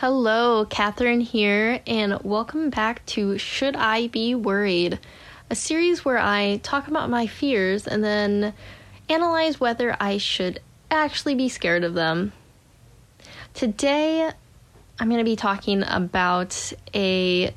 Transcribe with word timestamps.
Hello, 0.00 0.64
Catherine 0.64 1.20
here, 1.20 1.82
and 1.86 2.18
welcome 2.22 2.70
back 2.70 3.04
to 3.04 3.36
Should 3.36 3.76
I 3.76 4.06
Be 4.06 4.34
Worried? 4.34 4.98
A 5.50 5.54
series 5.54 6.06
where 6.06 6.16
I 6.16 6.58
talk 6.62 6.88
about 6.88 7.10
my 7.10 7.26
fears 7.26 7.86
and 7.86 8.02
then 8.02 8.54
analyze 9.10 9.60
whether 9.60 9.94
I 10.00 10.16
should 10.16 10.60
actually 10.90 11.34
be 11.34 11.50
scared 11.50 11.84
of 11.84 11.92
them. 11.92 12.32
Today, 13.52 14.30
I'm 14.98 15.08
going 15.10 15.20
to 15.20 15.30
be 15.30 15.36
talking 15.36 15.84
about 15.86 16.72
a 16.94 17.54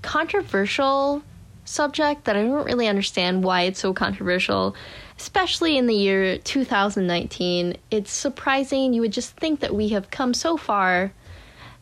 controversial 0.00 1.24
subject 1.64 2.26
that 2.26 2.36
I 2.36 2.44
don't 2.44 2.66
really 2.66 2.86
understand 2.86 3.42
why 3.42 3.62
it's 3.62 3.80
so 3.80 3.92
controversial, 3.92 4.76
especially 5.18 5.76
in 5.76 5.88
the 5.88 5.94
year 5.96 6.38
2019. 6.38 7.76
It's 7.90 8.12
surprising. 8.12 8.94
You 8.94 9.00
would 9.00 9.12
just 9.12 9.36
think 9.38 9.58
that 9.58 9.74
we 9.74 9.88
have 9.88 10.12
come 10.12 10.34
so 10.34 10.56
far. 10.56 11.12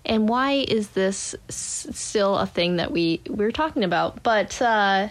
And 0.05 0.29
why 0.29 0.53
is 0.53 0.91
this 0.91 1.35
s- 1.49 1.87
still 1.93 2.37
a 2.37 2.47
thing 2.47 2.77
that 2.77 2.91
we 2.91 3.21
we're 3.29 3.53
talking 3.53 3.85
about? 3.85 4.23
But 4.23 4.61
uh, 4.61 5.09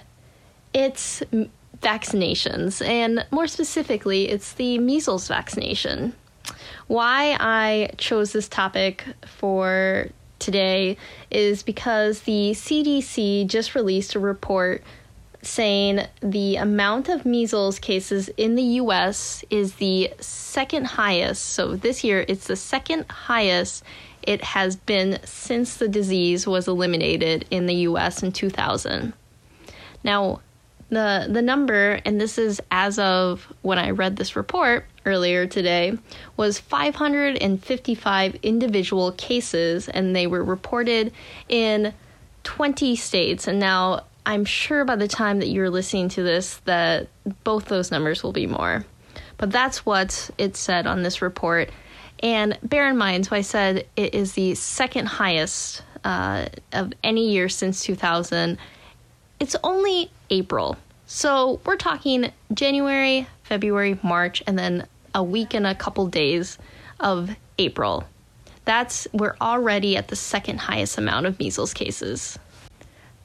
it's 0.73 1.23
vaccinations, 1.82 2.86
and 2.86 3.26
more 3.32 3.48
specifically, 3.48 4.30
it's 4.30 4.54
the 4.54 4.77
measles 4.80 5.27
vaccination. 5.27 6.13
Why 6.88 7.38
I 7.40 7.91
chose 7.98 8.34
this 8.34 8.49
topic 8.49 9.05
for 9.26 10.09
today 10.40 10.98
is 11.30 11.63
because 11.63 12.21
the 12.21 12.52
CDC 12.52 13.48
just 13.48 13.76
released 13.76 14.16
a 14.16 14.20
report 14.20 14.84
saying 15.44 16.02
the 16.21 16.55
amount 16.58 17.10
of 17.10 17.26
measles 17.26 17.80
cases 17.80 18.30
in 18.38 18.55
the 18.55 18.63
US 18.82 19.44
is 19.49 19.76
the 19.76 20.13
second 20.20 20.85
highest. 20.85 21.44
So 21.44 21.76
this 21.76 22.04
year 22.04 22.26
it's 22.27 22.48
the 22.48 22.55
second 22.55 23.10
highest 23.10 23.84
it 24.23 24.43
has 24.43 24.75
been 24.75 25.20
since 25.23 25.77
the 25.77 25.88
disease 25.88 26.48
was 26.48 26.67
eliminated 26.67 27.45
in 27.52 27.66
the 27.66 27.75
US 27.75 28.23
in 28.23 28.32
2000. 28.32 29.13
Now, 30.04 30.41
the 30.90 31.27
the 31.29 31.41
number 31.41 32.01
and 32.05 32.20
this 32.20 32.37
is 32.37 32.62
as 32.70 32.99
of 32.99 33.51
when 33.62 33.79
I 33.79 33.91
read 33.91 34.18
this 34.18 34.35
report 34.35 34.85
earlier 35.05 35.48
today 35.48 35.98
was 36.35 36.59
555 36.59 38.35
individual 38.43 39.13
cases 39.13 39.87
and 39.87 40.13
they 40.13 40.27
were 40.27 40.43
reported 40.43 41.13
in 41.48 41.93
20 42.43 42.96
states 42.98 43.48
and 43.48 43.57
now 43.57 44.01
I'm 44.26 44.46
sure 44.46 44.85
by 44.85 44.98
the 44.98 45.07
time 45.07 45.40
that 45.40 45.48
you're 45.48 45.70
listening 45.70 46.09
to 46.09 46.24
this 46.24 46.57
that 46.65 47.07
both 47.43 47.65
those 47.65 47.90
numbers 47.90 48.21
will 48.21 48.34
be 48.34 48.46
more. 48.46 48.85
But 49.37 49.51
that's 49.51 49.85
what 49.85 50.29
it 50.37 50.55
said 50.55 50.85
on 50.85 51.01
this 51.01 51.21
report. 51.21 51.71
And 52.24 52.58
bear 52.64 52.90
in 52.90 52.98
mind, 52.98 53.26
so 53.26 53.36
I 53.36 53.41
said 53.41 53.88
it 53.96 54.14
is 54.14 54.34
the 54.34 54.54
second 54.55 55.08
highest 55.08 55.82
uh, 56.04 56.48
of 56.72 56.94
any 57.04 57.32
year 57.32 57.50
since 57.50 57.84
2000. 57.84 58.58
It's 59.40 59.55
only 59.64 60.12
April. 60.30 60.77
So 61.08 61.60
we're 61.66 61.77
talking 61.77 62.32
January, 62.54 63.27
February, 63.44 63.99
March, 64.03 64.44
and 64.46 64.58
then 64.58 64.88
a 65.14 65.24
week 65.24 65.53
and 65.53 65.68
a 65.68 65.75
couple 65.75 66.08
days 66.08 66.58
of 67.00 67.36
April. 67.58 68.06
That's 68.66 69.08
we're 69.12 69.36
already 69.42 69.97
at 69.97 70.08
the 70.08 70.16
second 70.16 70.59
highest 70.59 70.97
amount 70.97 71.25
of 71.25 71.40
measles 71.40 71.74
cases. 71.74 72.38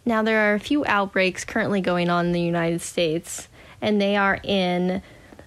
Now 0.05 0.23
there 0.23 0.51
are 0.51 0.55
a 0.55 0.61
few 0.61 0.85
outbreaks 0.87 1.45
currently 1.45 1.81
going 1.81 2.09
on 2.09 2.27
in 2.27 2.33
the 2.33 2.41
United 2.41 2.81
States, 2.81 3.49
and 3.83 4.01
they 4.01 4.17
are 4.17 4.39
in 4.43 5.03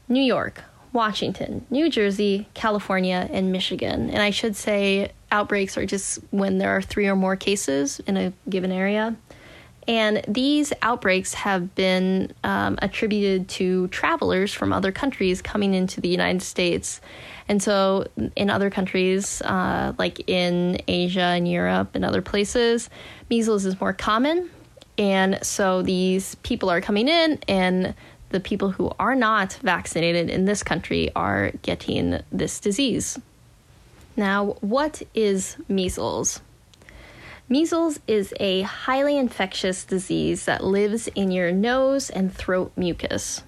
New 0.07 0.21
York, 0.21 0.63
Washington, 0.93 1.65
New 1.69 1.89
Jersey, 1.89 2.47
California, 2.53 3.29
and 3.31 3.51
Michigan. 3.51 4.09
And 4.09 4.21
I 4.21 4.31
should 4.31 4.55
say 4.55 5.11
outbreaks 5.31 5.77
are 5.77 5.85
just 5.85 6.19
when 6.31 6.57
there 6.57 6.75
are 6.75 6.81
three 6.81 7.07
or 7.07 7.15
more 7.15 7.35
cases 7.35 7.99
in 8.01 8.17
a 8.17 8.33
given 8.49 8.71
area. 8.71 9.15
And 9.87 10.21
these 10.27 10.71
outbreaks 10.83 11.33
have 11.33 11.73
been 11.73 12.31
um, 12.43 12.77
attributed 12.79 13.49
to 13.49 13.87
travelers 13.87 14.53
from 14.53 14.71
other 14.71 14.91
countries 14.91 15.41
coming 15.41 15.73
into 15.73 15.99
the 15.99 16.09
United 16.09 16.43
States. 16.43 17.01
And 17.47 17.61
so, 17.61 18.05
in 18.35 18.51
other 18.51 18.69
countries, 18.69 19.41
uh, 19.41 19.93
like 19.97 20.29
in 20.29 20.79
Asia 20.87 21.21
and 21.21 21.47
Europe 21.47 21.95
and 21.95 22.05
other 22.05 22.21
places, 22.21 22.89
measles 23.31 23.65
is 23.65 23.81
more 23.81 23.93
common. 23.93 24.51
And 24.99 25.39
so, 25.41 25.81
these 25.81 26.35
people 26.35 26.69
are 26.69 26.81
coming 26.81 27.07
in, 27.07 27.39
and 27.47 27.95
the 28.29 28.39
people 28.39 28.71
who 28.71 28.91
are 28.99 29.15
not 29.15 29.53
vaccinated 29.61 30.29
in 30.29 30.45
this 30.45 30.63
country 30.63 31.11
are 31.15 31.51
getting 31.61 32.21
this 32.31 32.59
disease. 32.59 33.17
Now, 34.15 34.57
what 34.61 35.01
is 35.13 35.57
measles? 35.67 36.41
Measles 37.47 37.99
is 38.07 38.33
a 38.39 38.61
highly 38.61 39.17
infectious 39.17 39.83
disease 39.83 40.45
that 40.45 40.63
lives 40.63 41.07
in 41.09 41.31
your 41.31 41.51
nose 41.51 42.09
and 42.09 42.33
throat 42.33 42.71
mucus. 42.75 43.41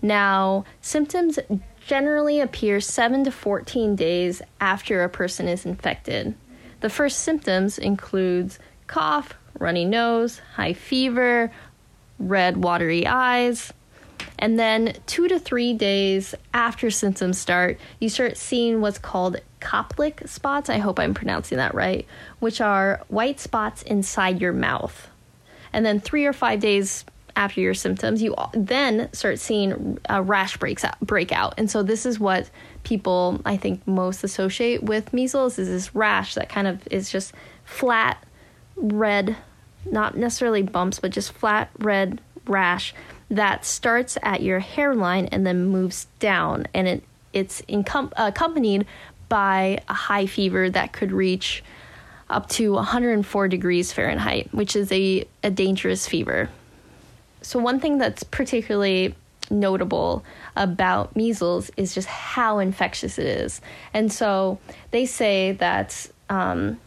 Now, 0.00 0.64
symptoms 0.80 1.38
generally 1.86 2.40
appear 2.40 2.80
7 2.80 3.24
to 3.24 3.30
14 3.30 3.94
days 3.94 4.42
after 4.60 5.04
a 5.04 5.08
person 5.08 5.48
is 5.48 5.66
infected. 5.66 6.34
The 6.80 6.88
first 6.88 7.20
symptoms 7.20 7.78
includes 7.78 8.58
cough, 8.86 9.34
runny 9.58 9.84
nose, 9.84 10.40
high 10.54 10.72
fever, 10.72 11.52
red 12.18 12.56
watery 12.56 13.06
eyes, 13.06 13.72
and 14.38 14.58
then 14.58 14.94
two 15.06 15.28
to 15.28 15.38
three 15.38 15.72
days 15.72 16.34
after 16.52 16.90
symptoms 16.90 17.38
start, 17.38 17.78
you 18.00 18.08
start 18.08 18.36
seeing 18.36 18.80
what's 18.80 18.98
called 18.98 19.38
Koplik 19.60 20.28
spots. 20.28 20.68
I 20.68 20.78
hope 20.78 20.98
I'm 20.98 21.14
pronouncing 21.14 21.58
that 21.58 21.74
right, 21.74 22.06
which 22.38 22.60
are 22.60 23.02
white 23.08 23.40
spots 23.40 23.82
inside 23.82 24.40
your 24.40 24.52
mouth. 24.52 25.08
And 25.72 25.84
then 25.84 26.00
three 26.00 26.26
or 26.26 26.32
five 26.32 26.60
days 26.60 27.04
after 27.34 27.60
your 27.60 27.74
symptoms, 27.74 28.22
you 28.22 28.34
then 28.52 29.12
start 29.12 29.38
seeing 29.38 29.98
a 30.08 30.22
rash 30.22 30.56
breaks 30.56 30.84
out, 30.84 30.98
break 31.00 31.32
out. 31.32 31.54
And 31.58 31.70
so 31.70 31.82
this 31.82 32.06
is 32.06 32.18
what 32.18 32.50
people 32.82 33.40
I 33.44 33.56
think 33.56 33.86
most 33.86 34.24
associate 34.24 34.82
with 34.82 35.12
measles 35.12 35.58
is 35.58 35.68
this 35.68 35.94
rash 35.94 36.34
that 36.34 36.48
kind 36.48 36.66
of 36.66 36.86
is 36.90 37.10
just 37.10 37.34
flat 37.64 38.22
red, 38.76 39.36
not 39.84 40.16
necessarily 40.16 40.62
bumps, 40.62 40.98
but 40.98 41.10
just 41.10 41.32
flat 41.32 41.70
red 41.78 42.20
rash 42.46 42.94
that 43.30 43.64
starts 43.64 44.16
at 44.22 44.42
your 44.42 44.60
hairline 44.60 45.26
and 45.26 45.46
then 45.46 45.66
moves 45.66 46.06
down, 46.18 46.66
and 46.74 46.86
it 46.88 47.04
it's 47.32 47.60
incom- 47.62 48.12
accompanied 48.16 48.86
by 49.28 49.80
a 49.88 49.92
high 49.92 50.26
fever 50.26 50.70
that 50.70 50.92
could 50.92 51.12
reach 51.12 51.62
up 52.30 52.48
to 52.48 52.72
104 52.72 53.48
degrees 53.48 53.92
Fahrenheit, 53.92 54.48
which 54.52 54.74
is 54.74 54.90
a, 54.90 55.26
a 55.42 55.50
dangerous 55.50 56.08
fever. 56.08 56.48
So, 57.42 57.58
one 57.58 57.78
thing 57.78 57.98
that's 57.98 58.22
particularly 58.22 59.14
notable 59.50 60.24
about 60.56 61.14
measles 61.14 61.70
is 61.76 61.94
just 61.94 62.08
how 62.08 62.58
infectious 62.58 63.18
it 63.18 63.26
is. 63.26 63.60
And 63.94 64.12
so 64.12 64.58
they 64.90 65.06
say 65.06 65.52
that 65.52 66.10
um, 66.28 66.80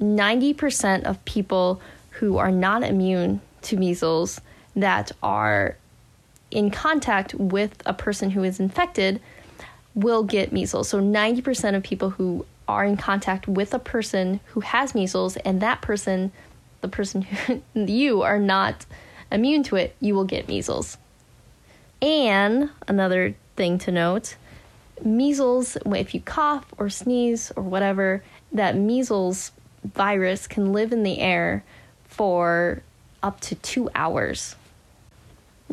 90% 0.00 1.04
of 1.04 1.24
people 1.24 1.80
who 2.10 2.36
are 2.36 2.52
not 2.52 2.82
immune 2.82 3.40
to 3.62 3.76
measles 3.76 4.40
that 4.76 5.10
are 5.22 5.76
in 6.54 6.70
contact 6.70 7.34
with 7.34 7.82
a 7.84 7.92
person 7.92 8.30
who 8.30 8.42
is 8.44 8.60
infected 8.60 9.20
will 9.94 10.22
get 10.22 10.52
measles. 10.52 10.88
So 10.88 11.00
90% 11.00 11.74
of 11.74 11.82
people 11.82 12.10
who 12.10 12.46
are 12.66 12.84
in 12.84 12.96
contact 12.96 13.46
with 13.46 13.74
a 13.74 13.78
person 13.78 14.40
who 14.46 14.60
has 14.60 14.94
measles 14.94 15.36
and 15.38 15.60
that 15.60 15.82
person, 15.82 16.32
the 16.80 16.88
person 16.88 17.22
who 17.22 17.60
you 17.74 18.22
are 18.22 18.38
not 18.38 18.86
immune 19.30 19.62
to 19.64 19.76
it, 19.76 19.94
you 20.00 20.14
will 20.14 20.24
get 20.24 20.48
measles. 20.48 20.96
And 22.00 22.70
another 22.88 23.34
thing 23.56 23.78
to 23.78 23.92
note 23.92 24.36
measles, 25.04 25.76
if 25.86 26.14
you 26.14 26.20
cough 26.20 26.66
or 26.78 26.88
sneeze 26.88 27.52
or 27.56 27.62
whatever, 27.62 28.22
that 28.52 28.76
measles 28.76 29.50
virus 29.84 30.46
can 30.46 30.72
live 30.72 30.92
in 30.92 31.02
the 31.02 31.18
air 31.18 31.64
for 32.04 32.82
up 33.22 33.40
to 33.40 33.54
two 33.56 33.90
hours. 33.94 34.54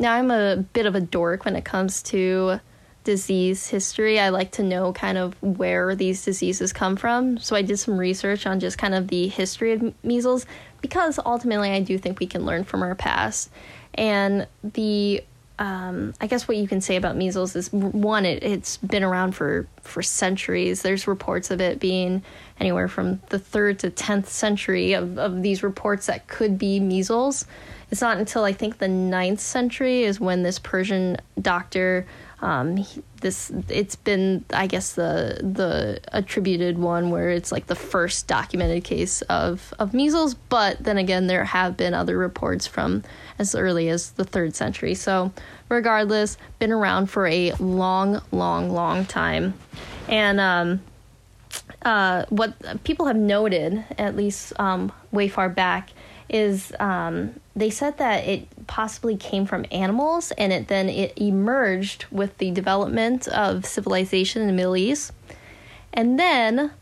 Now, 0.02 0.14
I'm 0.14 0.32
a 0.32 0.56
bit 0.56 0.86
of 0.86 0.96
a 0.96 1.00
dork 1.00 1.44
when 1.44 1.54
it 1.54 1.64
comes 1.64 2.02
to 2.02 2.58
disease 3.04 3.68
history. 3.68 4.18
I 4.18 4.30
like 4.30 4.50
to 4.52 4.64
know 4.64 4.92
kind 4.92 5.16
of 5.16 5.40
where 5.40 5.94
these 5.94 6.24
diseases 6.24 6.72
come 6.72 6.96
from. 6.96 7.38
So 7.38 7.54
I 7.54 7.62
did 7.62 7.78
some 7.78 7.96
research 7.96 8.44
on 8.44 8.58
just 8.58 8.78
kind 8.78 8.96
of 8.96 9.06
the 9.06 9.28
history 9.28 9.70
of 9.70 9.94
measles 10.02 10.44
because 10.80 11.20
ultimately 11.24 11.70
I 11.70 11.78
do 11.78 11.98
think 11.98 12.18
we 12.18 12.26
can 12.26 12.44
learn 12.44 12.64
from 12.64 12.82
our 12.82 12.96
past. 12.96 13.48
And 13.94 14.48
the 14.64 15.22
um, 15.62 16.12
I 16.20 16.26
guess 16.26 16.48
what 16.48 16.56
you 16.56 16.66
can 16.66 16.80
say 16.80 16.96
about 16.96 17.14
measles 17.16 17.54
is 17.54 17.72
one, 17.72 18.26
it, 18.26 18.42
has 18.42 18.78
been 18.78 19.04
around 19.04 19.36
for, 19.36 19.68
for 19.82 20.02
centuries. 20.02 20.82
There's 20.82 21.06
reports 21.06 21.52
of 21.52 21.60
it 21.60 21.78
being 21.78 22.24
anywhere 22.58 22.88
from 22.88 23.22
the 23.28 23.38
third 23.38 23.78
to 23.78 23.90
10th 23.92 24.26
century 24.26 24.94
of, 24.94 25.20
of 25.20 25.40
these 25.40 25.62
reports 25.62 26.06
that 26.06 26.26
could 26.26 26.58
be 26.58 26.80
measles. 26.80 27.46
It's 27.92 28.00
not 28.00 28.16
until 28.16 28.42
I 28.42 28.52
think 28.52 28.78
the 28.78 28.88
ninth 28.88 29.38
century 29.38 30.02
is 30.02 30.18
when 30.18 30.42
this 30.42 30.58
Persian 30.58 31.18
doctor 31.40 32.08
um, 32.42 32.76
he, 32.76 33.02
this 33.20 33.52
it's 33.68 33.94
been 33.94 34.44
I 34.52 34.66
guess 34.66 34.94
the 34.94 35.38
the 35.42 36.00
attributed 36.08 36.76
one 36.76 37.10
where 37.10 37.30
it's 37.30 37.52
like 37.52 37.68
the 37.68 37.76
first 37.76 38.26
documented 38.26 38.82
case 38.82 39.22
of 39.22 39.72
of 39.78 39.94
measles, 39.94 40.34
but 40.34 40.82
then 40.82 40.98
again 40.98 41.28
there 41.28 41.44
have 41.44 41.76
been 41.76 41.94
other 41.94 42.18
reports 42.18 42.66
from 42.66 43.04
as 43.38 43.54
early 43.54 43.88
as 43.88 44.10
the 44.10 44.24
third 44.24 44.56
century. 44.56 44.94
So 44.94 45.32
regardless, 45.68 46.36
been 46.58 46.72
around 46.72 47.06
for 47.06 47.28
a 47.28 47.52
long, 47.52 48.20
long, 48.32 48.70
long 48.70 49.06
time, 49.06 49.54
and 50.08 50.40
um, 50.40 50.82
uh, 51.82 52.24
what 52.28 52.82
people 52.82 53.06
have 53.06 53.16
noted, 53.16 53.84
at 53.98 54.16
least 54.16 54.52
um, 54.58 54.90
way 55.12 55.28
far 55.28 55.48
back, 55.48 55.90
is 56.32 56.72
um, 56.80 57.38
they 57.54 57.70
said 57.70 57.98
that 57.98 58.24
it 58.24 58.48
possibly 58.66 59.16
came 59.16 59.44
from 59.44 59.66
animals 59.70 60.32
and 60.32 60.52
it 60.52 60.68
then 60.68 60.88
it 60.88 61.12
emerged 61.16 62.06
with 62.10 62.38
the 62.38 62.50
development 62.50 63.28
of 63.28 63.66
civilization 63.66 64.40
in 64.40 64.48
the 64.48 64.54
Middle 64.54 64.76
East. 64.76 65.12
And 65.92 66.18
then, 66.18 66.72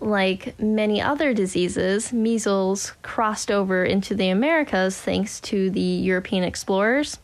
like 0.00 0.58
many 0.60 1.00
other 1.00 1.32
diseases, 1.32 2.12
measles 2.12 2.92
crossed 3.02 3.50
over 3.50 3.84
into 3.84 4.14
the 4.14 4.28
Americas 4.28 5.00
thanks 5.00 5.40
to 5.40 5.70
the 5.70 5.80
European 5.80 6.44
explorers 6.44 7.18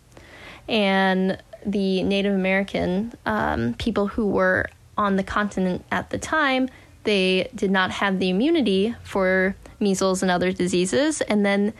and 0.67 1.39
the 1.67 2.03
Native 2.03 2.35
American 2.35 3.13
um, 3.27 3.75
people 3.75 4.09
who 4.09 4.27
were 4.27 4.69
on 4.97 5.17
the 5.17 5.23
continent 5.23 5.85
at 5.91 6.11
the 6.11 6.19
time. 6.19 6.69
They 7.05 7.51
did 7.55 7.71
not 7.71 7.91
have 7.91 8.19
the 8.19 8.31
immunity 8.31 8.95
for 9.03 9.55
measles 9.81 10.23
and 10.23 10.31
other 10.31 10.53
diseases. 10.53 11.21
And 11.23 11.45
then 11.45 11.73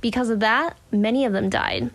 because 0.00 0.30
of 0.30 0.40
that, 0.40 0.76
many 0.92 1.24
of 1.24 1.32
them 1.32 1.50
died. 1.50 1.90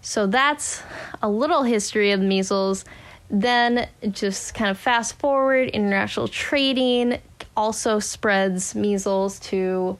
So 0.00 0.26
that's 0.26 0.82
a 1.22 1.30
little 1.30 1.62
history 1.62 2.10
of 2.10 2.20
measles. 2.20 2.84
Then 3.30 3.88
just 4.10 4.54
kind 4.54 4.70
of 4.70 4.78
fast 4.78 5.18
forward, 5.18 5.68
international 5.70 6.28
trading 6.28 7.18
also 7.56 7.98
spreads 7.98 8.74
measles 8.74 9.38
to 9.40 9.96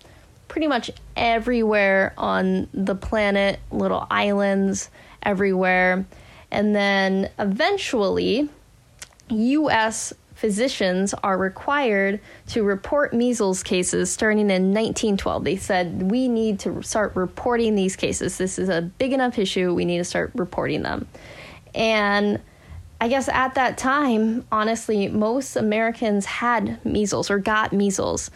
pretty 0.48 0.66
much 0.66 0.90
everywhere 1.16 2.12
on 2.18 2.68
the 2.74 2.94
planet, 2.94 3.58
little 3.70 4.06
islands 4.10 4.90
everywhere. 5.22 6.04
And 6.50 6.76
then 6.76 7.30
eventually, 7.38 8.50
US 9.30 10.12
physicians 10.42 11.14
are 11.22 11.38
required 11.38 12.18
to 12.48 12.64
report 12.64 13.14
measles 13.14 13.62
cases 13.62 14.10
starting 14.10 14.50
in 14.50 14.74
1912. 14.74 15.44
They 15.44 15.54
said, 15.54 16.10
We 16.10 16.26
need 16.26 16.58
to 16.60 16.82
start 16.82 17.14
reporting 17.14 17.76
these 17.76 17.94
cases. 17.94 18.38
This 18.38 18.58
is 18.58 18.68
a 18.68 18.82
big 18.82 19.12
enough 19.12 19.38
issue. 19.38 19.72
We 19.72 19.84
need 19.84 19.98
to 19.98 20.04
start 20.04 20.32
reporting 20.34 20.82
them. 20.82 21.06
And 21.76 22.40
I 23.00 23.06
guess 23.06 23.28
at 23.28 23.54
that 23.54 23.78
time, 23.78 24.44
honestly, 24.50 25.06
most 25.06 25.54
Americans 25.54 26.24
had 26.24 26.84
measles 26.84 27.30
or 27.30 27.38
got 27.38 27.72
measles. 27.72 28.32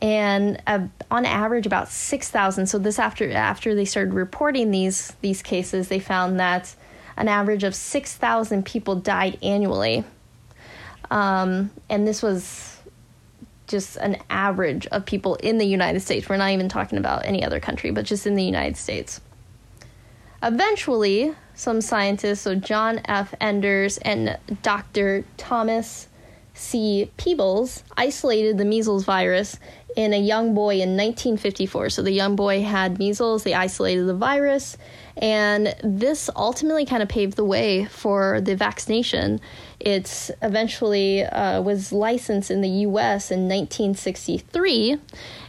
And 0.00 0.58
uh, 0.66 0.86
on 1.10 1.26
average, 1.26 1.66
about 1.66 1.90
six 1.90 2.30
thousand. 2.30 2.66
So 2.68 2.78
this 2.78 2.98
after 2.98 3.30
after 3.30 3.74
they 3.74 3.84
started 3.84 4.14
reporting 4.14 4.70
these 4.70 5.12
these 5.20 5.42
cases, 5.42 5.88
they 5.88 6.00
found 6.00 6.40
that 6.40 6.74
an 7.18 7.28
average 7.28 7.62
of 7.62 7.74
six 7.74 8.16
thousand 8.16 8.64
people 8.64 8.94
died 8.94 9.36
annually 9.42 10.02
um, 11.12 11.70
and 11.90 12.08
this 12.08 12.22
was 12.22 12.78
just 13.66 13.96
an 13.98 14.16
average 14.30 14.86
of 14.86 15.04
people 15.04 15.34
in 15.36 15.58
the 15.58 15.66
United 15.66 16.00
States. 16.00 16.26
We're 16.26 16.38
not 16.38 16.50
even 16.52 16.70
talking 16.70 16.96
about 16.98 17.26
any 17.26 17.44
other 17.44 17.60
country, 17.60 17.90
but 17.90 18.06
just 18.06 18.26
in 18.26 18.34
the 18.34 18.42
United 18.42 18.78
States. 18.78 19.20
Eventually, 20.42 21.34
some 21.54 21.82
scientists, 21.82 22.40
so 22.40 22.54
John 22.54 23.02
F. 23.04 23.34
Enders 23.42 23.98
and 23.98 24.38
Dr. 24.62 25.24
Thomas 25.36 26.08
C. 26.54 27.10
Peebles, 27.18 27.84
isolated 27.94 28.56
the 28.56 28.64
measles 28.64 29.04
virus 29.04 29.58
in 29.94 30.14
a 30.14 30.18
young 30.18 30.54
boy 30.54 30.76
in 30.76 30.96
1954. 30.96 31.90
So 31.90 32.00
the 32.00 32.10
young 32.10 32.36
boy 32.36 32.62
had 32.62 32.98
measles, 32.98 33.44
they 33.44 33.52
isolated 33.52 34.04
the 34.04 34.14
virus, 34.14 34.78
and 35.16 35.74
this 35.82 36.30
ultimately 36.34 36.86
kind 36.86 37.02
of 37.02 37.08
paved 37.08 37.36
the 37.36 37.44
way 37.44 37.84
for 37.84 38.40
the 38.40 38.56
vaccination. 38.56 39.40
It 39.78 40.30
eventually 40.40 41.24
uh, 41.24 41.60
was 41.60 41.92
licensed 41.92 42.50
in 42.50 42.60
the 42.60 42.68
US 42.68 43.30
in 43.30 43.48
1963, 43.48 44.98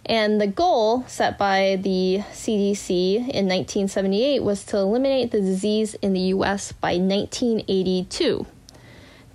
and 0.05 0.41
the 0.41 0.47
goal 0.47 1.03
set 1.07 1.37
by 1.37 1.77
the 1.81 2.23
CDC 2.31 3.15
in 3.15 3.47
1978 3.47 4.43
was 4.43 4.63
to 4.65 4.77
eliminate 4.77 5.31
the 5.31 5.41
disease 5.41 5.93
in 5.95 6.13
the 6.13 6.33
US 6.35 6.71
by 6.71 6.97
1982. 6.97 8.45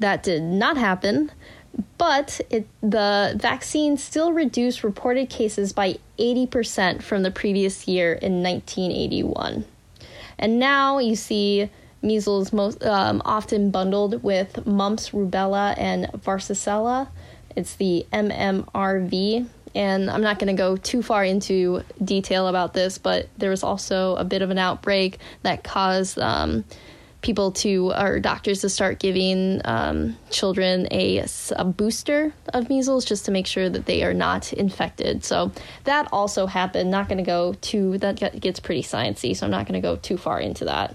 That 0.01 0.23
did 0.23 0.43
not 0.43 0.77
happen 0.77 1.33
but 1.97 2.41
it, 2.51 2.67
the 2.81 3.35
vaccine 3.37 3.97
still 3.97 4.33
reduced 4.33 4.83
reported 4.83 5.31
cases 5.31 5.73
by 5.73 5.99
80% 6.19 7.03
from 7.03 7.23
the 7.23 7.31
previous 7.31 7.87
year 7.87 8.13
in 8.13 8.43
1981. 8.43 9.65
And 10.39 10.59
now 10.59 10.99
you 10.99 11.17
see 11.17 11.71
measles 12.03 12.53
most 12.53 12.83
um, 12.85 13.23
often 13.25 13.71
bundled 13.71 14.23
with 14.23 14.67
mumps, 14.67 15.11
rubella, 15.11 15.75
and 15.77 16.07
varicella. 16.13 17.09
It's 17.57 17.75
the 17.75 18.07
MMRV. 18.13 19.47
And 19.75 20.11
I'm 20.11 20.23
not 20.23 20.39
going 20.39 20.55
to 20.55 20.61
go 20.61 20.77
too 20.77 21.03
far 21.03 21.25
into 21.25 21.83
detail 22.03 22.49
about 22.49 22.73
this, 22.73 22.99
but 22.99 23.29
there 23.37 23.51
was 23.51 23.63
also 23.63 24.17
a 24.17 24.25
bit 24.25 24.43
of 24.43 24.51
an 24.51 24.59
outbreak 24.59 25.19
that 25.43 25.63
caused 25.63 26.19
um, 26.19 26.65
people 27.21 27.51
to 27.51 27.93
or 27.93 28.21
doctors 28.21 28.61
to 28.61 28.69
start 28.69 29.01
giving 29.01 29.61
um, 29.65 30.17
children 30.31 30.87
a, 30.91 31.25
a 31.57 31.65
booster 31.65 32.33
of 32.55 32.69
measles 32.69 33.05
just 33.05 33.25
to 33.25 33.31
make 33.31 33.47
sure 33.47 33.69
that 33.69 33.87
they 33.87 34.05
are 34.05 34.15
not 34.15 34.53
infected. 34.53 35.25
So 35.25 35.51
that 35.85 36.09
also 36.13 36.47
happened. 36.47 36.91
Not 36.91 37.09
going 37.09 37.19
to 37.19 37.25
go 37.25 37.55
too 37.61 37.99
that 37.99 38.41
gets 38.41 38.61
pretty 38.61 38.83
sciencey, 38.83 39.37
so 39.37 39.47
I'm 39.47 39.51
not 39.51 39.67
going 39.67 39.81
to 39.81 39.87
go 39.87 39.97
too 39.97 40.17
far 40.17 40.39
into 40.39 40.67
that. 40.67 40.95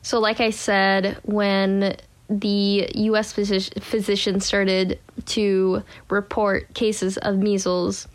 So, 0.00 0.20
like 0.20 0.40
I 0.40 0.50
said, 0.50 1.18
when 1.22 1.96
the 2.30 2.90
U.S. 2.94 3.32
Physi- 3.32 3.82
physicians 3.82 4.46
started 4.46 4.98
to 5.26 5.82
report 6.08 6.72
cases 6.72 7.18
of 7.18 7.36
measles, 7.36 8.08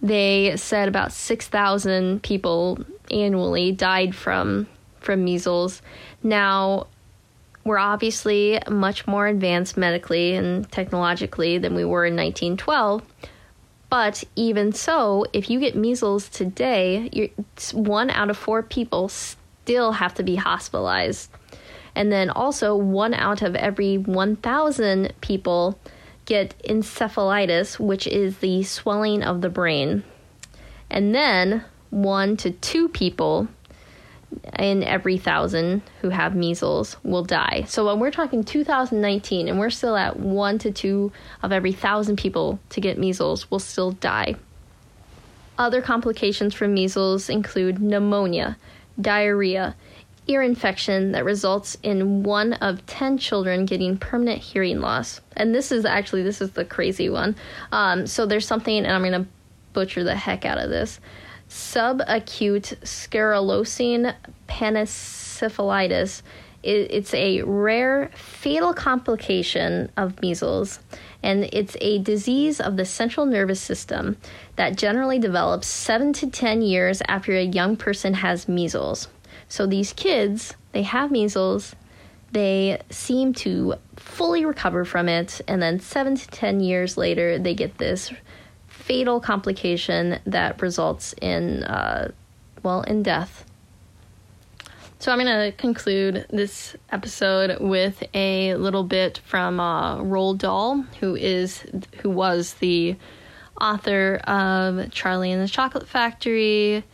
they 0.00 0.56
said 0.56 0.88
about 0.88 1.12
6,000 1.12 2.22
people 2.22 2.78
annually 3.10 3.72
died 3.72 4.14
from 4.14 4.66
from 5.06 5.24
measles. 5.24 5.80
Now, 6.22 6.88
we're 7.64 7.78
obviously 7.78 8.60
much 8.68 9.06
more 9.06 9.26
advanced 9.26 9.76
medically 9.76 10.34
and 10.34 10.70
technologically 10.70 11.56
than 11.58 11.74
we 11.74 11.84
were 11.84 12.04
in 12.04 12.14
1912. 12.14 13.02
But 13.88 14.24
even 14.36 14.72
so, 14.72 15.24
if 15.32 15.48
you 15.48 15.58
get 15.58 15.74
measles 15.74 16.28
today, 16.28 17.32
one 17.72 18.10
out 18.10 18.30
of 18.30 18.36
four 18.36 18.62
people 18.62 19.08
still 19.08 19.92
have 19.92 20.14
to 20.14 20.22
be 20.22 20.36
hospitalized. 20.36 21.30
And 21.94 22.12
then 22.12 22.28
also, 22.28 22.76
one 22.76 23.14
out 23.14 23.42
of 23.42 23.56
every 23.56 23.96
1,000 23.96 25.14
people 25.20 25.78
get 26.26 26.54
encephalitis, 26.64 27.78
which 27.78 28.06
is 28.06 28.38
the 28.38 28.64
swelling 28.64 29.22
of 29.22 29.40
the 29.40 29.48
brain. 29.48 30.04
And 30.90 31.14
then, 31.14 31.64
one 31.90 32.36
to 32.38 32.50
two 32.50 32.88
people 32.88 33.48
in 34.58 34.82
every 34.82 35.18
thousand 35.18 35.82
who 36.00 36.10
have 36.10 36.34
measles 36.34 36.96
will 37.02 37.24
die. 37.24 37.64
So 37.66 37.86
when 37.86 37.98
we're 37.98 38.10
talking 38.10 38.44
2019 38.44 39.48
and 39.48 39.58
we're 39.58 39.70
still 39.70 39.96
at 39.96 40.18
one 40.18 40.58
to 40.58 40.70
two 40.70 41.12
of 41.42 41.52
every 41.52 41.72
thousand 41.72 42.16
people 42.16 42.58
to 42.70 42.80
get 42.80 42.98
measles 42.98 43.50
will 43.50 43.58
still 43.58 43.92
die. 43.92 44.36
Other 45.58 45.80
complications 45.80 46.54
from 46.54 46.74
measles 46.74 47.28
include 47.30 47.80
pneumonia, 47.80 48.58
diarrhea, 49.00 49.74
ear 50.28 50.42
infection 50.42 51.12
that 51.12 51.24
results 51.24 51.76
in 51.82 52.22
one 52.22 52.54
of 52.54 52.84
10 52.86 53.16
children 53.18 53.64
getting 53.64 53.96
permanent 53.96 54.40
hearing 54.42 54.80
loss. 54.80 55.20
And 55.36 55.54
this 55.54 55.70
is 55.70 55.84
actually 55.84 56.22
this 56.22 56.40
is 56.40 56.50
the 56.52 56.64
crazy 56.64 57.08
one. 57.08 57.36
Um, 57.72 58.06
so 58.06 58.26
there's 58.26 58.46
something 58.46 58.84
and 58.84 58.92
I'm 58.92 59.02
going 59.02 59.24
to 59.24 59.28
butcher 59.72 60.04
the 60.04 60.16
heck 60.16 60.44
out 60.44 60.58
of 60.58 60.70
this 60.70 61.00
subacute 61.56 62.76
sclerosing 62.84 64.14
panencephalitis. 64.46 66.22
It's 66.62 67.14
a 67.14 67.42
rare 67.42 68.10
fatal 68.14 68.74
complication 68.74 69.90
of 69.96 70.20
measles, 70.20 70.80
and 71.22 71.44
it's 71.52 71.76
a 71.80 71.98
disease 71.98 72.60
of 72.60 72.76
the 72.76 72.84
central 72.84 73.24
nervous 73.24 73.60
system 73.60 74.18
that 74.56 74.76
generally 74.76 75.18
develops 75.18 75.66
7 75.68 76.12
to 76.14 76.30
10 76.30 76.60
years 76.62 77.00
after 77.08 77.32
a 77.32 77.44
young 77.44 77.76
person 77.76 78.14
has 78.14 78.48
measles. 78.48 79.08
So 79.48 79.64
these 79.66 79.92
kids, 79.92 80.54
they 80.72 80.82
have 80.82 81.10
measles, 81.10 81.74
they 82.32 82.82
seem 82.90 83.32
to 83.34 83.76
fully 83.96 84.44
recover 84.44 84.84
from 84.84 85.08
it, 85.08 85.40
and 85.48 85.62
then 85.62 85.80
7 85.80 86.16
to 86.16 86.26
10 86.26 86.60
years 86.60 86.96
later, 86.96 87.38
they 87.38 87.54
get 87.54 87.78
this 87.78 88.12
fatal 88.86 89.18
complication 89.18 90.20
that 90.26 90.62
results 90.62 91.12
in, 91.20 91.64
uh, 91.64 92.12
well, 92.62 92.82
in 92.82 93.02
death. 93.02 93.44
So 95.00 95.10
I'm 95.10 95.18
going 95.18 95.50
to 95.50 95.56
conclude 95.56 96.24
this 96.30 96.76
episode 96.90 97.60
with 97.60 98.04
a 98.14 98.54
little 98.54 98.84
bit 98.84 99.18
from 99.26 99.58
uh, 99.58 99.98
Roald 99.98 100.38
Dahl, 100.38 100.82
who 101.00 101.16
is 101.16 101.64
who 102.00 102.10
was 102.10 102.54
the 102.54 102.96
author 103.60 104.20
of 104.24 104.90
Charlie 104.92 105.32
and 105.32 105.42
the 105.42 105.48
Chocolate 105.48 105.88
Factory 105.88 106.84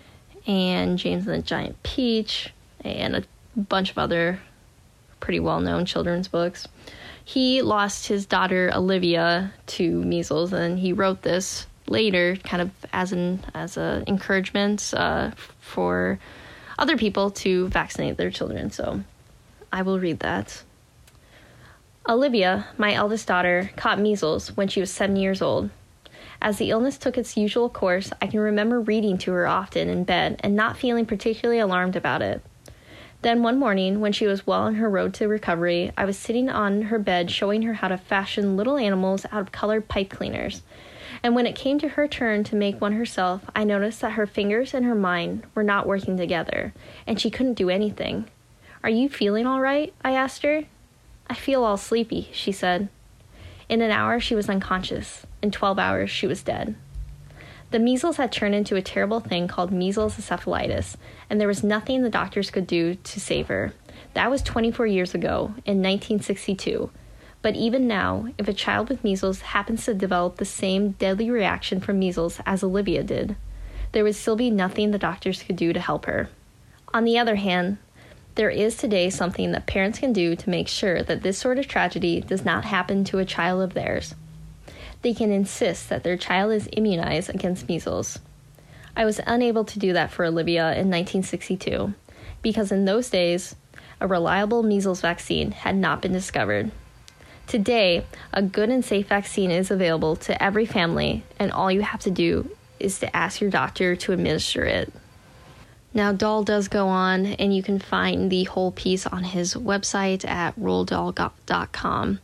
and 0.46 0.98
James 0.98 1.26
and 1.26 1.42
the 1.42 1.46
Giant 1.46 1.80
Peach 1.82 2.52
and 2.80 3.16
a 3.16 3.24
bunch 3.54 3.90
of 3.90 3.98
other 3.98 4.40
pretty 5.20 5.40
well-known 5.40 5.84
children's 5.84 6.26
books. 6.26 6.66
He 7.24 7.62
lost 7.62 8.08
his 8.08 8.26
daughter 8.26 8.72
Olivia 8.74 9.52
to 9.66 10.02
measles, 10.02 10.52
and 10.52 10.78
he 10.78 10.92
wrote 10.92 11.22
this 11.22 11.66
later, 11.92 12.36
kind 12.42 12.62
of 12.62 12.70
as 12.92 13.12
an 13.12 13.44
as 13.54 13.76
a 13.76 14.02
encouragement 14.08 14.92
uh, 14.96 15.30
for 15.60 16.18
other 16.78 16.96
people 16.96 17.30
to 17.30 17.68
vaccinate 17.68 18.16
their 18.16 18.30
children. 18.30 18.70
So 18.70 19.04
I 19.72 19.82
will 19.82 20.00
read 20.00 20.18
that. 20.20 20.62
Olivia, 22.08 22.66
my 22.76 22.92
eldest 22.94 23.28
daughter, 23.28 23.70
caught 23.76 24.00
measles 24.00 24.56
when 24.56 24.66
she 24.66 24.80
was 24.80 24.90
seven 24.90 25.14
years 25.14 25.40
old. 25.40 25.70
As 26.40 26.58
the 26.58 26.70
illness 26.70 26.98
took 26.98 27.16
its 27.16 27.36
usual 27.36 27.68
course, 27.68 28.12
I 28.20 28.26
can 28.26 28.40
remember 28.40 28.80
reading 28.80 29.16
to 29.18 29.30
her 29.30 29.46
often 29.46 29.88
in 29.88 30.02
bed 30.02 30.40
and 30.40 30.56
not 30.56 30.76
feeling 30.76 31.06
particularly 31.06 31.60
alarmed 31.60 31.94
about 31.94 32.20
it. 32.20 32.42
Then 33.22 33.44
one 33.44 33.56
morning, 33.56 34.00
when 34.00 34.12
she 34.12 34.26
was 34.26 34.44
well 34.44 34.62
on 34.62 34.74
her 34.74 34.90
road 34.90 35.14
to 35.14 35.28
recovery, 35.28 35.92
I 35.96 36.04
was 36.04 36.18
sitting 36.18 36.50
on 36.50 36.82
her 36.82 36.98
bed 36.98 37.30
showing 37.30 37.62
her 37.62 37.74
how 37.74 37.86
to 37.86 37.96
fashion 37.96 38.56
little 38.56 38.76
animals 38.76 39.24
out 39.30 39.42
of 39.42 39.52
colored 39.52 39.86
pipe 39.86 40.10
cleaners. 40.10 40.62
And 41.22 41.34
when 41.34 41.46
it 41.46 41.54
came 41.54 41.78
to 41.78 41.90
her 41.90 42.08
turn 42.08 42.42
to 42.44 42.56
make 42.56 42.80
one 42.80 42.94
herself, 42.94 43.42
I 43.54 43.64
noticed 43.64 44.00
that 44.00 44.12
her 44.12 44.26
fingers 44.26 44.74
and 44.74 44.84
her 44.84 44.94
mind 44.94 45.44
were 45.54 45.62
not 45.62 45.86
working 45.86 46.16
together, 46.16 46.74
and 47.06 47.20
she 47.20 47.30
couldn't 47.30 47.54
do 47.54 47.70
anything. 47.70 48.28
Are 48.82 48.90
you 48.90 49.08
feeling 49.08 49.46
all 49.46 49.60
right? 49.60 49.94
I 50.04 50.12
asked 50.12 50.42
her. 50.42 50.64
I 51.28 51.34
feel 51.34 51.62
all 51.62 51.76
sleepy, 51.76 52.28
she 52.32 52.50
said. 52.50 52.88
In 53.68 53.80
an 53.80 53.92
hour, 53.92 54.18
she 54.18 54.34
was 54.34 54.48
unconscious. 54.48 55.24
In 55.40 55.52
12 55.52 55.78
hours, 55.78 56.10
she 56.10 56.26
was 56.26 56.42
dead. 56.42 56.74
The 57.70 57.78
measles 57.78 58.18
had 58.18 58.32
turned 58.32 58.54
into 58.54 58.76
a 58.76 58.82
terrible 58.82 59.20
thing 59.20 59.48
called 59.48 59.72
measles 59.72 60.18
encephalitis, 60.18 60.96
and 61.30 61.40
there 61.40 61.48
was 61.48 61.64
nothing 61.64 62.02
the 62.02 62.10
doctors 62.10 62.50
could 62.50 62.66
do 62.66 62.96
to 62.96 63.20
save 63.20 63.46
her. 63.46 63.72
That 64.14 64.30
was 64.30 64.42
24 64.42 64.86
years 64.88 65.14
ago, 65.14 65.54
in 65.64 65.80
1962. 65.80 66.90
But 67.42 67.56
even 67.56 67.86
now, 67.88 68.28
if 68.38 68.48
a 68.48 68.52
child 68.52 68.88
with 68.88 69.04
measles 69.04 69.40
happens 69.40 69.84
to 69.84 69.94
develop 69.94 70.36
the 70.36 70.44
same 70.44 70.92
deadly 70.92 71.28
reaction 71.28 71.80
from 71.80 71.98
measles 71.98 72.40
as 72.46 72.62
Olivia 72.62 73.02
did, 73.02 73.36
there 73.90 74.04
would 74.04 74.14
still 74.14 74.36
be 74.36 74.50
nothing 74.50 74.90
the 74.90 74.98
doctors 74.98 75.42
could 75.42 75.56
do 75.56 75.72
to 75.72 75.80
help 75.80 76.06
her. 76.06 76.28
On 76.94 77.04
the 77.04 77.18
other 77.18 77.36
hand, 77.36 77.78
there 78.36 78.50
is 78.50 78.76
today 78.76 79.10
something 79.10 79.52
that 79.52 79.66
parents 79.66 79.98
can 79.98 80.12
do 80.12 80.36
to 80.36 80.50
make 80.50 80.68
sure 80.68 81.02
that 81.02 81.22
this 81.22 81.36
sort 81.36 81.58
of 81.58 81.68
tragedy 81.68 82.20
does 82.20 82.44
not 82.44 82.64
happen 82.64 83.04
to 83.04 83.18
a 83.18 83.24
child 83.24 83.60
of 83.60 83.74
theirs 83.74 84.14
they 85.02 85.12
can 85.12 85.30
insist 85.30 85.88
that 85.88 86.04
their 86.04 86.16
child 86.16 86.52
is 86.52 86.68
immunized 86.72 87.28
against 87.28 87.68
measles. 87.68 88.20
I 88.96 89.04
was 89.04 89.20
unable 89.26 89.64
to 89.64 89.78
do 89.78 89.92
that 89.92 90.10
for 90.10 90.24
Olivia 90.24 90.70
in 90.72 90.88
1962 90.90 91.94
because 92.40 92.72
in 92.72 92.84
those 92.84 93.10
days, 93.10 93.56
a 94.00 94.06
reliable 94.06 94.62
measles 94.62 95.00
vaccine 95.00 95.52
had 95.52 95.76
not 95.76 96.02
been 96.02 96.12
discovered. 96.12 96.70
Today, 97.46 98.04
a 98.32 98.42
good 98.42 98.70
and 98.70 98.84
safe 98.84 99.08
vaccine 99.08 99.50
is 99.50 99.70
available 99.70 100.16
to 100.16 100.42
every 100.42 100.66
family, 100.66 101.24
and 101.38 101.52
all 101.52 101.70
you 101.70 101.82
have 101.82 102.00
to 102.00 102.10
do 102.10 102.50
is 102.80 102.98
to 103.00 103.16
ask 103.16 103.40
your 103.40 103.50
doctor 103.50 103.94
to 103.96 104.12
administer 104.12 104.64
it. 104.64 104.92
Now, 105.94 106.12
Dahl 106.12 106.42
does 106.42 106.68
go 106.68 106.88
on, 106.88 107.26
and 107.26 107.54
you 107.54 107.62
can 107.62 107.78
find 107.78 108.30
the 108.30 108.44
whole 108.44 108.72
piece 108.72 109.06
on 109.06 109.24
his 109.24 109.54
website 109.54 110.26
at 110.26 110.58
roalddahl.com 110.58 112.20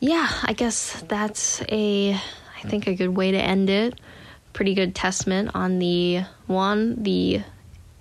yeah, 0.00 0.28
I 0.42 0.54
guess 0.54 1.02
that's 1.06 1.62
a 1.68 2.14
I 2.14 2.68
think 2.68 2.86
a 2.86 2.94
good 2.94 3.10
way 3.10 3.30
to 3.30 3.38
end 3.38 3.70
it. 3.70 4.00
Pretty 4.52 4.74
good 4.74 4.94
testament 4.94 5.50
on 5.54 5.78
the 5.78 6.22
one, 6.46 7.02
the 7.02 7.42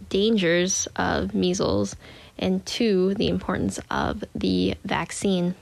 dangers 0.09 0.87
of 0.95 1.35
measles, 1.35 1.95
and 2.37 2.65
two, 2.65 3.13
the 3.15 3.27
importance 3.27 3.79
of 3.91 4.23
the 4.33 4.75
vaccine. 4.83 5.55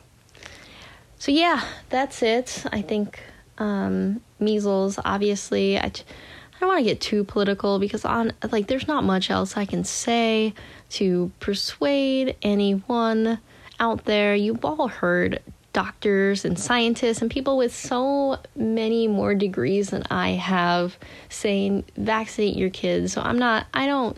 So, 1.20 1.32
yeah, 1.32 1.64
that's 1.90 2.22
it. 2.22 2.64
I 2.72 2.82
think 2.82 3.20
um, 3.58 4.22
measles, 4.40 5.00
obviously, 5.04 5.78
I, 5.78 5.86
I 5.86 6.60
don't 6.60 6.70
want 6.70 6.80
to 6.80 6.86
get 6.86 7.02
too 7.02 7.24
political 7.24 7.80
because 7.80 8.06
on 8.06 8.34
like 8.52 8.68
there's 8.68 8.88
not 8.88 9.04
much 9.04 9.30
else 9.30 9.58
I 9.58 9.66
can 9.66 9.84
say 9.84 10.54
to 10.92 11.32
persuade 11.40 12.36
anyone 12.42 13.40
out 13.80 14.06
there. 14.06 14.36
You've 14.36 14.66
all 14.66 14.88
heard 14.88 15.40
doctors 15.74 16.44
and 16.46 16.58
scientists 16.58 17.22
and 17.22 17.30
people 17.30 17.58
with 17.58 17.76
so 17.76 18.40
many 18.56 19.08
more 19.08 19.36
degrees 19.36 19.92
than 19.92 20.04
I 20.10 20.30
have 20.32 20.98
saying 21.30 21.84
vaccinate 21.96 22.56
your 22.56 22.72
kids. 22.72 23.14
So 23.14 23.22
I'm 23.22 23.38
not, 23.38 23.68
I 23.76 23.86
don't, 23.86 24.18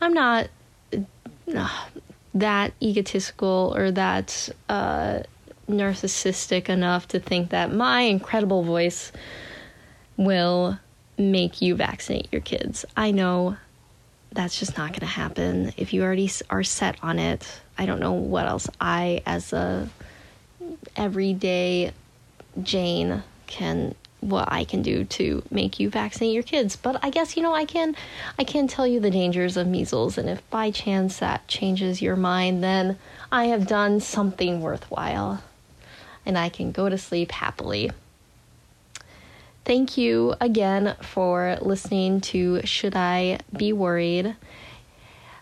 I'm 0.00 0.12
not 0.12 0.48
uh, 1.54 1.78
that 2.34 2.72
egotistical 2.82 3.72
or 3.76 3.92
that 3.92 4.48
uh, 4.68 5.20
narcissistic 5.68 6.68
enough 6.68 7.08
to 7.08 7.20
think 7.20 7.50
that 7.50 7.72
my 7.72 8.02
incredible 8.02 8.62
voice 8.62 9.12
will 10.16 10.78
make 11.16 11.60
you 11.60 11.74
vaccinate 11.74 12.28
your 12.32 12.40
kids. 12.40 12.84
I 12.96 13.10
know 13.10 13.56
that's 14.32 14.58
just 14.58 14.76
not 14.76 14.90
going 14.90 15.00
to 15.00 15.06
happen. 15.06 15.72
If 15.76 15.92
you 15.92 16.02
already 16.02 16.30
are 16.50 16.62
set 16.62 16.96
on 17.02 17.18
it, 17.18 17.60
I 17.76 17.86
don't 17.86 18.00
know 18.00 18.12
what 18.12 18.46
else 18.46 18.68
I, 18.80 19.22
as 19.26 19.52
a 19.52 19.88
everyday 20.96 21.92
Jane 22.62 23.22
can 23.46 23.94
what 24.20 24.52
I 24.52 24.64
can 24.64 24.82
do 24.82 25.04
to 25.04 25.44
make 25.50 25.78
you 25.78 25.90
vaccinate 25.90 26.34
your 26.34 26.42
kids. 26.42 26.74
But 26.76 26.98
I 27.04 27.10
guess 27.10 27.36
you 27.36 27.42
know 27.42 27.54
I 27.54 27.64
can 27.64 27.96
I 28.38 28.44
can 28.44 28.66
tell 28.66 28.86
you 28.86 29.00
the 29.00 29.10
dangers 29.10 29.56
of 29.56 29.66
measles 29.66 30.18
and 30.18 30.28
if 30.28 30.48
by 30.50 30.70
chance 30.70 31.18
that 31.18 31.46
changes 31.46 32.02
your 32.02 32.16
mind 32.16 32.62
then 32.62 32.98
I 33.30 33.46
have 33.46 33.66
done 33.66 34.00
something 34.00 34.60
worthwhile 34.60 35.42
and 36.28 36.38
I 36.38 36.50
can 36.50 36.70
go 36.70 36.88
to 36.88 36.96
sleep 36.96 37.32
happily. 37.32 37.90
Thank 39.64 39.98
you 39.98 40.36
again 40.40 40.94
for 41.02 41.58
listening 41.60 42.20
to 42.20 42.64
Should 42.64 42.94
I 42.94 43.40
Be 43.56 43.72
Worried? 43.72 44.36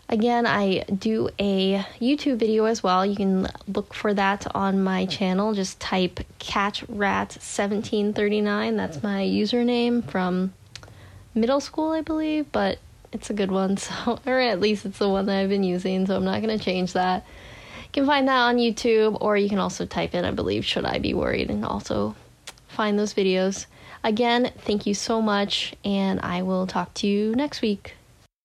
Again, 0.09 0.45
I 0.45 0.83
do 0.83 1.29
a 1.37 1.79
YouTube 1.99 2.37
video 2.37 2.63
as 2.65 2.81
well. 2.81 3.05
You 3.05 3.17
can 3.17 3.49
look 3.67 3.93
for 3.93 4.13
that 4.13 4.47
on 4.55 4.81
my 4.81 5.05
channel. 5.05 5.53
Just 5.53 5.81
type 5.81 6.21
catrat1739. 6.39 8.77
That's 8.77 9.03
my 9.03 9.23
username 9.23 10.09
from 10.09 10.53
middle 11.35 11.59
school, 11.59 11.91
I 11.91 11.99
believe, 12.01 12.49
but 12.53 12.79
it's 13.11 13.29
a 13.29 13.33
good 13.33 13.51
one. 13.51 13.75
So, 13.87 14.19
or 14.25 14.39
at 14.39 14.61
least 14.61 14.85
it's 14.85 14.99
the 14.99 15.09
one 15.09 15.25
that 15.25 15.37
I've 15.37 15.49
been 15.49 15.65
using, 15.65 16.05
so 16.05 16.15
I'm 16.15 16.23
not 16.23 16.41
going 16.41 16.57
to 16.57 16.63
change 16.63 16.93
that. 16.93 17.25
Can 17.97 18.05
find 18.05 18.27
that 18.27 18.41
on 18.41 18.57
YouTube, 18.57 19.17
or 19.21 19.37
you 19.37 19.49
can 19.49 19.57
also 19.57 19.83
type 19.83 20.13
in, 20.13 20.23
I 20.23 20.29
believe, 20.29 20.63
Should 20.63 20.85
I 20.85 20.99
Be 20.99 21.15
Worried, 21.15 21.49
and 21.49 21.65
also 21.65 22.15
find 22.67 22.99
those 22.99 23.11
videos. 23.11 23.65
Again, 24.03 24.51
thank 24.55 24.85
you 24.85 24.93
so 24.93 25.19
much, 25.19 25.73
and 25.83 26.19
I 26.21 26.43
will 26.43 26.67
talk 26.67 26.93
to 26.93 27.07
you 27.07 27.33
next 27.33 27.63
week. 27.63 27.96